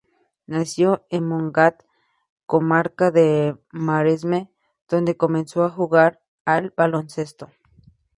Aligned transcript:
Nació 0.47 1.05
en 1.11 1.27
Montgat, 1.27 1.83
Comarca 2.47 3.11
del 3.11 3.61
Maresme, 3.71 4.49
donde 4.89 5.15
comenzó 5.15 5.63
a 5.63 5.69
jugar 5.69 6.23
al 6.43 6.73
baloncesto. 6.75 7.51